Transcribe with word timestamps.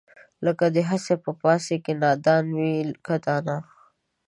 لکه 0.45 0.65
دئ 0.75 0.83
هسې 0.89 1.15
به 1.23 1.31
پاڅي 1.41 1.77
که 1.85 1.91
نادان 2.01 2.45
وي 2.57 2.73
که 3.05 3.15
دانا 3.25 3.57